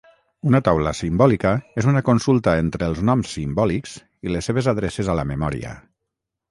[0.51, 1.51] Una taula simbòlica
[1.83, 3.95] és una consulta entre els noms simbòlics
[4.29, 5.79] i les seves adreces a la memòria.